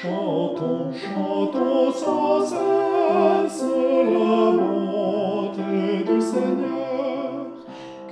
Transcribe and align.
Chantons, 0.00 0.92
chantons 0.92 1.90
sans 1.90 2.46
cesse 2.46 3.64
la 3.64 4.52
bonté 4.52 6.04
du 6.06 6.20
Seigneur, 6.20 7.46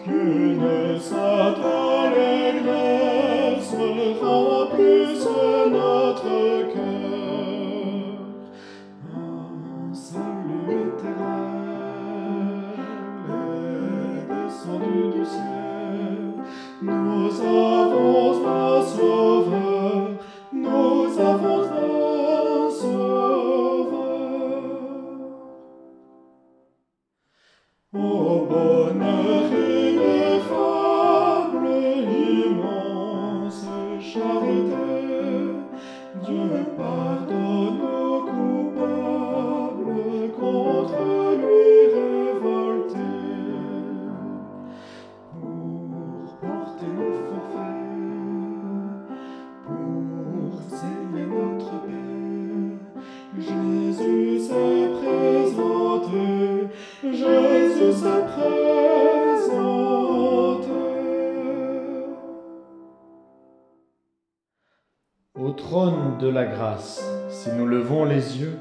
qu'une 0.02 0.98
sainte 0.98 1.64
allégresse 1.64 3.72
remplisse 4.20 5.28
notre 5.70 6.72
cœur. 6.74 8.18
Un 9.14 9.94
salut 9.94 10.88
éternel 10.88 12.82
est 13.30 14.26
descendu 14.34 14.98
du 15.16 15.24
ciel, 15.24 16.18
nous 16.82 17.30
avons 17.40 18.44
un 18.44 18.82
sauveur, 18.82 20.10
nous 20.52 21.20
avons 21.20 21.55
Jésus 53.38 54.40
s'est 54.40 54.88
présenté, 54.98 56.16
Jésus 57.02 57.12
s'est 57.12 57.12
présenté. 57.12 57.65
Au 65.38 65.50
trône 65.50 66.16
de 66.18 66.28
la 66.28 66.46
grâce, 66.46 67.04
si 67.28 67.50
nous 67.52 67.66
levons 67.66 68.04
les 68.04 68.40
yeux, 68.40 68.58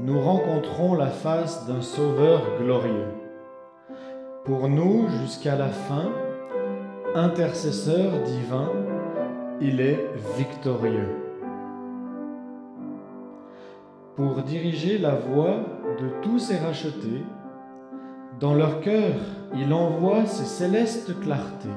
nous 0.00 0.20
rencontrons 0.20 0.94
la 0.94 1.06
face 1.06 1.66
d'un 1.66 1.80
Sauveur 1.80 2.42
glorieux. 2.60 3.06
Pour 4.44 4.68
nous, 4.68 5.08
jusqu'à 5.20 5.54
la 5.54 5.68
fin, 5.68 6.10
intercesseur 7.14 8.10
divin, 8.24 8.72
il 9.60 9.80
est 9.80 10.10
victorieux. 10.36 11.16
Pour 14.16 14.42
diriger 14.42 14.98
la 14.98 15.14
voie 15.14 15.60
de 16.00 16.08
tous 16.22 16.40
ces 16.40 16.58
rachetés, 16.58 17.22
dans 18.40 18.54
leur 18.54 18.80
cœur, 18.80 19.14
il 19.54 19.72
envoie 19.72 20.26
ses 20.26 20.44
célestes 20.44 21.18
clartés. 21.20 21.68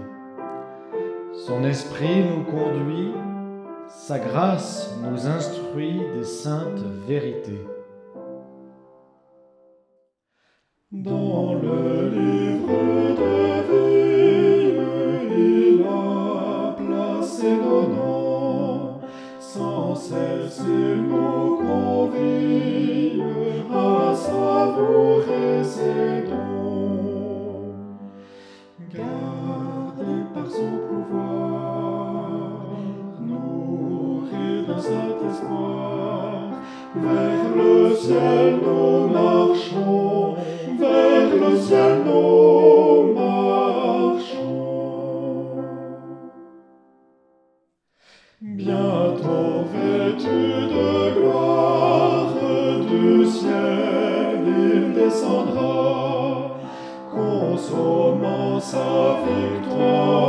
Son 1.45 1.64
esprit 1.64 2.23
nous 2.23 2.44
conduit, 2.44 3.11
sa 3.88 4.19
grâce 4.19 4.94
nous 5.03 5.27
instruit 5.27 6.02
des 6.16 6.23
saintes 6.23 6.83
vérités. 7.08 7.66
Vers 36.95 37.55
le 37.55 37.95
ciel 37.95 38.59
nous 38.63 39.08
marchons, 39.08 40.35
vers 40.80 41.30
le 41.35 41.58
ciel 41.58 41.93
nous 42.05 43.13
marchons. 43.13 43.47
Bientôt 48.41 49.65
vêtu 49.73 50.41
de 50.75 50.89
gloire 51.19 52.33
du 52.89 53.25
ciel, 53.25 54.41
il 54.45 54.93
descendra, 54.93 56.59
consommant 57.11 58.59
sa 58.59 58.89
victoire, 59.25 60.27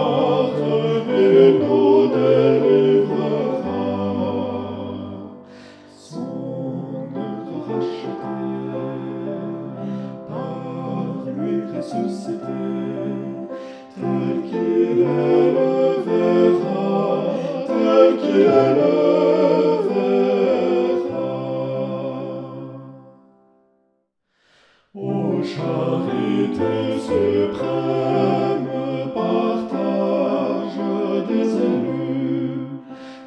suprême, 26.98 28.69
partage 29.14 30.81
des 31.28 31.48
élus, 31.54 32.66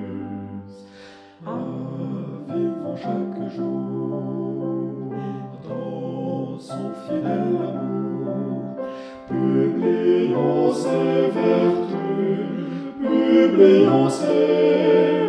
Vivons 2.48 2.98
chaque 2.98 3.44
jour 3.56 5.14
dans 5.70 6.60
son 6.60 6.86
fidèle 7.06 7.58
amour, 7.62 8.76
publions 9.28 10.72
ses 10.74 11.30
vertus, 11.36 12.48
publions 13.00 14.10
ses 14.10 15.25